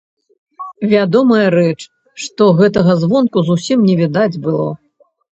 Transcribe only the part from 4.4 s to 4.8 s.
было.